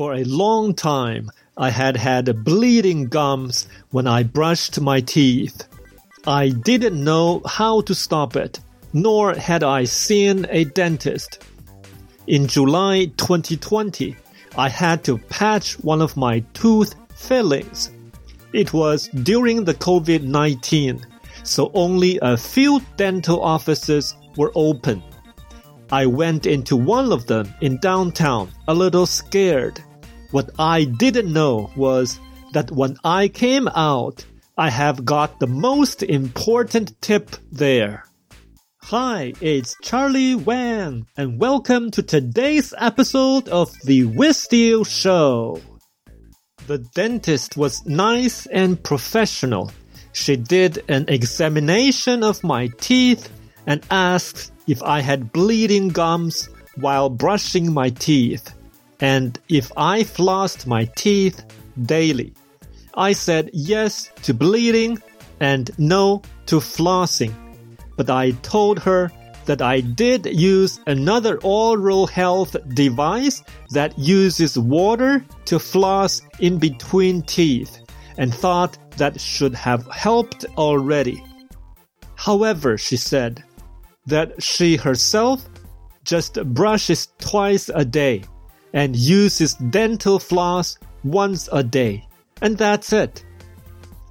For 0.00 0.14
a 0.14 0.24
long 0.24 0.72
time, 0.72 1.30
I 1.58 1.68
had 1.68 1.94
had 1.94 2.42
bleeding 2.42 3.08
gums 3.08 3.68
when 3.90 4.06
I 4.06 4.22
brushed 4.22 4.80
my 4.80 5.02
teeth. 5.02 5.68
I 6.26 6.48
didn't 6.48 7.04
know 7.04 7.42
how 7.44 7.82
to 7.82 7.94
stop 7.94 8.34
it, 8.34 8.60
nor 8.94 9.34
had 9.34 9.62
I 9.62 9.84
seen 9.84 10.46
a 10.48 10.64
dentist. 10.64 11.44
In 12.26 12.46
July 12.46 13.12
2020, 13.18 14.16
I 14.56 14.70
had 14.70 15.04
to 15.04 15.18
patch 15.18 15.74
one 15.80 16.00
of 16.00 16.16
my 16.16 16.40
tooth 16.54 16.94
fillings. 17.14 17.90
It 18.54 18.72
was 18.72 19.08
during 19.08 19.64
the 19.64 19.74
COVID 19.74 20.22
19, 20.22 21.04
so 21.42 21.70
only 21.74 22.18
a 22.22 22.38
few 22.38 22.80
dental 22.96 23.42
offices 23.42 24.14
were 24.38 24.50
open. 24.54 25.02
I 25.92 26.06
went 26.06 26.46
into 26.46 26.74
one 26.74 27.12
of 27.12 27.26
them 27.26 27.52
in 27.60 27.76
downtown, 27.76 28.48
a 28.66 28.72
little 28.72 29.04
scared. 29.04 29.82
What 30.30 30.50
I 30.60 30.84
didn't 30.84 31.32
know 31.32 31.72
was 31.74 32.20
that 32.52 32.70
when 32.70 32.96
I 33.02 33.26
came 33.26 33.66
out, 33.66 34.24
I 34.56 34.70
have 34.70 35.04
got 35.04 35.40
the 35.40 35.48
most 35.48 36.04
important 36.04 37.02
tip 37.02 37.30
there. 37.50 38.04
Hi, 38.82 39.32
it's 39.40 39.74
Charlie 39.82 40.36
Wang, 40.36 41.08
and 41.16 41.40
welcome 41.40 41.90
to 41.90 42.04
today's 42.04 42.72
episode 42.78 43.48
of 43.48 43.72
The 43.82 44.04
Wissteel 44.04 44.86
Show. 44.86 45.60
The 46.68 46.78
dentist 46.78 47.56
was 47.56 47.84
nice 47.84 48.46
and 48.46 48.80
professional. 48.80 49.72
She 50.12 50.36
did 50.36 50.84
an 50.88 51.06
examination 51.08 52.22
of 52.22 52.44
my 52.44 52.68
teeth 52.78 53.32
and 53.66 53.84
asked 53.90 54.52
if 54.68 54.80
I 54.80 55.00
had 55.00 55.32
bleeding 55.32 55.88
gums 55.88 56.48
while 56.76 57.10
brushing 57.10 57.74
my 57.74 57.90
teeth 57.90 58.54
and 59.00 59.38
if 59.48 59.72
I 59.76 60.02
flossed 60.02 60.66
my 60.66 60.84
teeth 60.96 61.44
daily. 61.82 62.34
I 62.94 63.12
said 63.12 63.50
yes 63.52 64.10
to 64.22 64.34
bleeding 64.34 64.98
and 65.40 65.70
no 65.78 66.22
to 66.46 66.56
flossing, 66.56 67.34
but 67.96 68.10
I 68.10 68.32
told 68.42 68.78
her 68.80 69.10
that 69.46 69.62
I 69.62 69.80
did 69.80 70.26
use 70.26 70.80
another 70.86 71.38
oral 71.42 72.06
health 72.06 72.56
device 72.74 73.42
that 73.70 73.98
uses 73.98 74.58
water 74.58 75.24
to 75.46 75.58
floss 75.58 76.20
in 76.40 76.58
between 76.58 77.22
teeth 77.22 77.80
and 78.18 78.34
thought 78.34 78.76
that 78.98 79.20
should 79.20 79.54
have 79.54 79.86
helped 79.90 80.44
already. 80.58 81.22
However, 82.16 82.76
she 82.76 82.98
said 82.98 83.42
that 84.06 84.42
she 84.42 84.76
herself 84.76 85.48
just 86.04 86.42
brushes 86.52 87.08
twice 87.18 87.70
a 87.74 87.84
day 87.84 88.24
and 88.72 88.94
uses 88.96 89.54
dental 89.54 90.18
floss 90.18 90.78
once 91.04 91.48
a 91.52 91.62
day. 91.62 92.06
And 92.42 92.56
that's 92.56 92.92
it. 92.92 93.24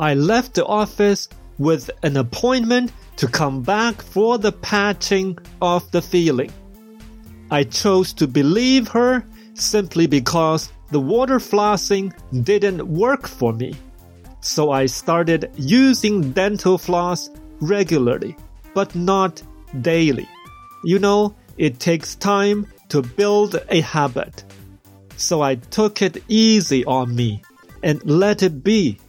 I 0.00 0.14
left 0.14 0.54
the 0.54 0.66
office 0.66 1.28
with 1.58 1.90
an 2.02 2.16
appointment 2.16 2.92
to 3.16 3.28
come 3.28 3.62
back 3.62 4.02
for 4.02 4.38
the 4.38 4.52
patching 4.52 5.38
of 5.62 5.88
the 5.92 6.02
feeling. 6.02 6.52
I 7.50 7.64
chose 7.64 8.12
to 8.14 8.26
believe 8.26 8.88
her 8.88 9.24
simply 9.54 10.06
because 10.06 10.72
the 10.90 11.00
water 11.00 11.38
flossing 11.38 12.12
didn't 12.44 12.86
work 12.86 13.28
for 13.28 13.52
me. 13.52 13.74
So 14.40 14.70
I 14.70 14.86
started 14.86 15.50
using 15.56 16.32
dental 16.32 16.76
floss 16.76 17.30
regularly, 17.60 18.36
but 18.74 18.94
not 18.94 19.42
daily. 19.80 20.28
You 20.84 20.98
know, 20.98 21.34
it 21.56 21.78
takes 21.80 22.14
time 22.16 22.66
to 22.94 23.02
build 23.02 23.60
a 23.70 23.80
habit. 23.80 24.44
So 25.16 25.42
I 25.42 25.56
took 25.56 26.00
it 26.00 26.22
easy 26.28 26.84
on 26.84 27.12
me 27.12 27.42
and 27.82 28.00
let 28.04 28.44
it 28.44 28.62
be. 28.62 29.00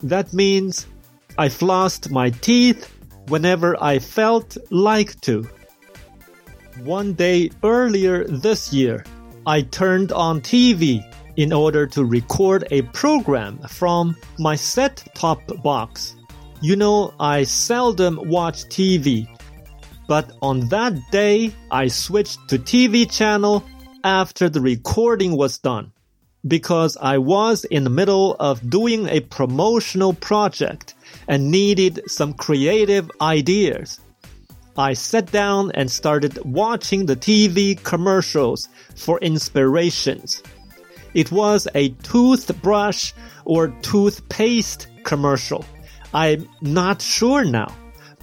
That 0.00 0.32
means 0.32 0.86
I 1.36 1.48
flossed 1.50 2.10
my 2.10 2.30
teeth 2.30 2.90
whenever 3.28 3.76
I 3.82 3.98
felt 3.98 4.56
like 4.70 5.20
to. 5.28 5.46
One 6.84 7.12
day 7.12 7.50
earlier 7.62 8.24
this 8.24 8.72
year, 8.72 9.04
I 9.46 9.60
turned 9.60 10.10
on 10.10 10.40
TV 10.40 11.04
in 11.36 11.52
order 11.52 11.86
to 11.88 12.02
record 12.02 12.64
a 12.70 12.80
program 12.96 13.58
from 13.68 14.16
my 14.38 14.56
set 14.56 15.06
top 15.14 15.42
box. 15.62 16.16
You 16.62 16.76
know, 16.76 17.12
I 17.20 17.44
seldom 17.44 18.18
watch 18.24 18.64
TV, 18.70 19.28
but 20.06 20.32
on 20.42 20.68
that 20.68 20.94
day, 21.10 21.54
I 21.70 21.88
switched 21.88 22.48
to 22.48 22.58
TV 22.58 23.10
channel 23.10 23.64
after 24.02 24.48
the 24.48 24.60
recording 24.60 25.36
was 25.36 25.58
done 25.58 25.92
because 26.46 26.96
I 27.00 27.18
was 27.18 27.64
in 27.64 27.84
the 27.84 27.90
middle 27.90 28.36
of 28.38 28.68
doing 28.68 29.08
a 29.08 29.20
promotional 29.20 30.12
project 30.12 30.94
and 31.26 31.50
needed 31.50 32.02
some 32.06 32.34
creative 32.34 33.10
ideas. 33.20 34.00
I 34.76 34.92
sat 34.92 35.30
down 35.30 35.70
and 35.72 35.90
started 35.90 36.38
watching 36.44 37.06
the 37.06 37.16
TV 37.16 37.80
commercials 37.82 38.68
for 38.96 39.18
inspirations. 39.20 40.42
It 41.14 41.30
was 41.30 41.68
a 41.74 41.90
toothbrush 42.02 43.12
or 43.44 43.68
toothpaste 43.82 44.88
commercial. 45.04 45.64
I'm 46.12 46.48
not 46.60 47.00
sure 47.00 47.44
now, 47.44 47.72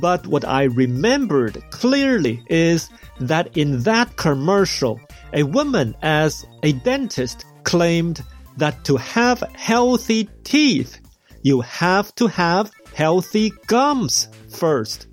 but 0.00 0.26
what 0.26 0.44
I 0.44 0.64
remembered 0.64 1.62
clearly 1.70 2.42
is 2.48 2.90
that 3.20 3.56
in 3.56 3.82
that 3.82 4.16
commercial, 4.16 5.00
a 5.32 5.42
woman 5.42 5.96
as 6.02 6.46
a 6.62 6.72
dentist 6.72 7.44
claimed 7.64 8.22
that 8.56 8.84
to 8.84 8.96
have 8.96 9.42
healthy 9.54 10.28
teeth, 10.44 10.98
you 11.42 11.60
have 11.60 12.14
to 12.16 12.26
have 12.26 12.72
healthy 12.94 13.52
gums 13.66 14.28
first. 14.48 15.06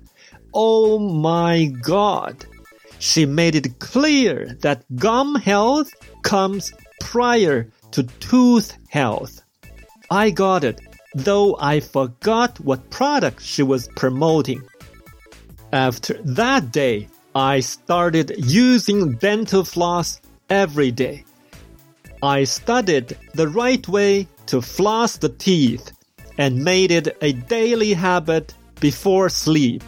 Oh 0.52 0.98
my 0.98 1.66
god. 1.82 2.46
She 2.98 3.26
made 3.26 3.54
it 3.54 3.78
clear 3.80 4.56
that 4.60 4.84
gum 4.96 5.34
health 5.34 5.92
comes 6.22 6.72
prior 7.00 7.70
to 7.90 8.04
tooth 8.04 8.76
health. 8.88 9.42
I 10.10 10.30
got 10.30 10.64
it, 10.64 10.80
though 11.14 11.56
I 11.60 11.80
forgot 11.80 12.58
what 12.60 12.90
product 12.90 13.42
she 13.42 13.62
was 13.62 13.88
promoting. 13.96 14.62
After 15.74 16.22
that 16.22 16.70
day, 16.70 17.08
I 17.34 17.58
started 17.58 18.32
using 18.38 19.14
dental 19.14 19.64
floss 19.64 20.20
every 20.48 20.92
day. 20.92 21.24
I 22.22 22.44
studied 22.44 23.18
the 23.34 23.48
right 23.48 23.86
way 23.88 24.28
to 24.46 24.62
floss 24.62 25.16
the 25.16 25.30
teeth 25.30 25.90
and 26.38 26.62
made 26.62 26.92
it 26.92 27.16
a 27.20 27.32
daily 27.32 27.92
habit 27.92 28.54
before 28.78 29.28
sleep. 29.28 29.82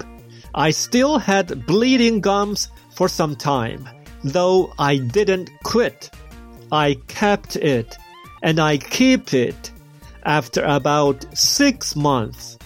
I 0.57 0.73
still 0.73 1.19
had 1.19 1.67
bleeding 1.67 2.21
gums 2.21 2.69
for 2.97 3.09
some 3.09 3.37
time, 3.37 3.89
though 4.25 4.73
I 4.81 4.97
didn't 4.97 5.53
quit. 5.63 6.11
I 6.73 6.97
kept 7.07 7.55
it 7.55 7.97
and 8.43 8.59
I 8.59 8.79
keep 8.79 9.33
it. 9.33 9.71
After 10.25 10.65
about 10.65 11.25
six 11.39 11.95
months, 11.95 12.59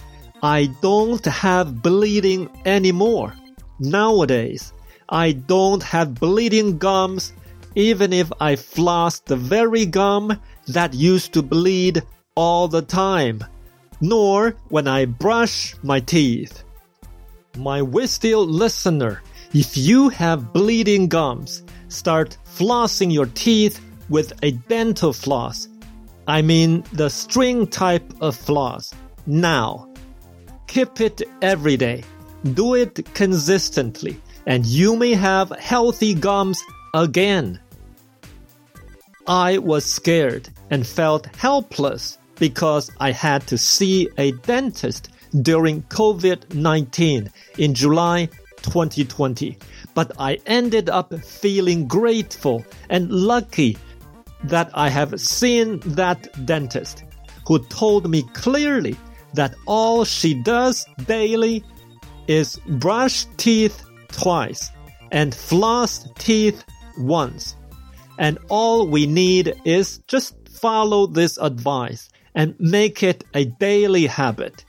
I 0.43 0.67
don't 0.81 1.25
have 1.25 1.81
bleeding 1.83 2.49
anymore. 2.65 3.35
Nowadays, 3.79 4.73
I 5.09 5.33
don't 5.33 5.83
have 5.83 6.19
bleeding 6.19 6.77
gums 6.77 7.33
even 7.75 8.11
if 8.11 8.31
I 8.39 8.55
floss 8.55 9.19
the 9.19 9.35
very 9.35 9.85
gum 9.85 10.39
that 10.67 10.93
used 10.93 11.33
to 11.33 11.41
bleed 11.41 12.03
all 12.35 12.67
the 12.67 12.81
time, 12.81 13.43
nor 14.01 14.55
when 14.69 14.87
I 14.87 15.05
brush 15.05 15.75
my 15.83 15.99
teeth. 15.99 16.63
My 17.57 17.81
Wissteel 17.81 18.47
listener, 18.47 19.21
if 19.53 19.77
you 19.77 20.09
have 20.09 20.53
bleeding 20.53 21.07
gums, 21.07 21.63
start 21.87 22.37
flossing 22.45 23.13
your 23.13 23.27
teeth 23.27 23.79
with 24.09 24.33
a 24.43 24.51
dental 24.51 25.13
floss. 25.13 25.67
I 26.27 26.41
mean 26.41 26.83
the 26.93 27.09
string 27.09 27.67
type 27.67 28.13
of 28.21 28.35
floss. 28.35 28.93
Now, 29.25 29.90
keep 30.71 31.01
it 31.01 31.21
every 31.41 31.75
day. 31.75 32.01
Do 32.53 32.75
it 32.75 33.13
consistently, 33.13 34.19
and 34.47 34.65
you 34.65 34.95
may 34.95 35.13
have 35.13 35.49
healthy 35.59 36.13
gums 36.13 36.59
again. 36.93 37.59
I 39.27 39.57
was 39.57 39.85
scared 39.85 40.47
and 40.69 40.87
felt 40.87 41.27
helpless 41.35 42.17
because 42.39 42.89
I 42.99 43.11
had 43.11 43.45
to 43.47 43.57
see 43.57 44.09
a 44.17 44.31
dentist 44.31 45.09
during 45.41 45.83
COVID 45.83 46.55
19 46.55 47.29
in 47.57 47.73
July 47.73 48.29
2020. 48.63 49.57
But 49.93 50.13
I 50.17 50.39
ended 50.45 50.89
up 50.89 51.13
feeling 51.19 51.85
grateful 51.87 52.65
and 52.89 53.11
lucky 53.11 53.77
that 54.45 54.71
I 54.73 54.89
have 54.89 55.19
seen 55.19 55.79
that 55.97 56.45
dentist 56.45 57.03
who 57.45 57.59
told 57.59 58.09
me 58.09 58.23
clearly 58.33 58.95
that 59.33 59.55
all 59.65 60.05
she 60.05 60.33
does 60.33 60.85
daily 61.07 61.63
is 62.27 62.57
brush 62.67 63.25
teeth 63.37 63.83
twice 64.09 64.71
and 65.11 65.33
floss 65.33 66.07
teeth 66.17 66.63
once. 66.97 67.55
And 68.17 68.37
all 68.49 68.87
we 68.87 69.07
need 69.07 69.55
is 69.65 69.99
just 70.07 70.35
follow 70.49 71.07
this 71.07 71.37
advice 71.37 72.09
and 72.35 72.55
make 72.59 73.03
it 73.03 73.23
a 73.33 73.45
daily 73.45 74.05
habit. 74.05 74.63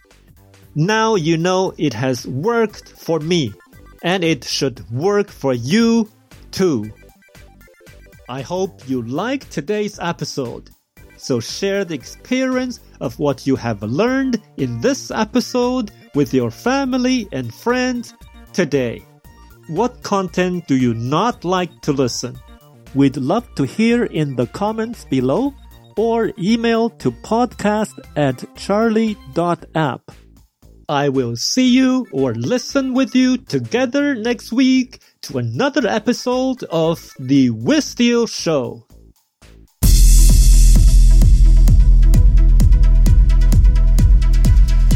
Now 0.74 1.16
you 1.16 1.36
know 1.36 1.74
it 1.76 1.94
has 1.94 2.26
worked 2.26 2.88
for 2.88 3.20
me 3.20 3.52
and 4.02 4.24
it 4.24 4.44
should 4.44 4.88
work 4.90 5.30
for 5.30 5.52
you 5.52 6.08
too. 6.50 6.90
I 8.28 8.40
hope 8.40 8.88
you 8.88 9.02
liked 9.02 9.50
today's 9.50 9.98
episode. 10.00 10.70
So 11.22 11.38
share 11.38 11.84
the 11.84 11.94
experience 11.94 12.80
of 13.00 13.16
what 13.20 13.46
you 13.46 13.54
have 13.54 13.80
learned 13.84 14.42
in 14.56 14.80
this 14.80 15.12
episode 15.12 15.92
with 16.16 16.34
your 16.34 16.50
family 16.50 17.28
and 17.30 17.54
friends 17.54 18.12
today. 18.52 19.04
What 19.68 20.02
content 20.02 20.66
do 20.66 20.74
you 20.74 20.94
not 20.94 21.44
like 21.44 21.80
to 21.82 21.92
listen? 21.92 22.36
We'd 22.96 23.16
love 23.16 23.46
to 23.54 23.62
hear 23.62 24.06
in 24.06 24.34
the 24.34 24.48
comments 24.48 25.04
below 25.04 25.54
or 25.96 26.32
email 26.40 26.90
to 26.90 27.12
podcast 27.12 27.94
at 28.16 28.42
charlie.app. 28.56 30.02
I 30.88 31.08
will 31.08 31.36
see 31.36 31.68
you 31.68 32.04
or 32.10 32.34
listen 32.34 32.94
with 32.94 33.14
you 33.14 33.36
together 33.36 34.16
next 34.16 34.50
week 34.50 34.98
to 35.22 35.38
another 35.38 35.86
episode 35.86 36.64
of 36.64 37.12
The 37.20 37.50
Wissteel 37.50 38.28
Show. 38.28 38.88